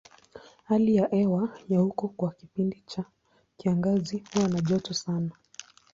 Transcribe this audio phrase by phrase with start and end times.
[0.63, 3.05] Hali ya hewa ya huko kwa kipindi cha
[3.57, 5.31] kiangazi huwa na joto sana.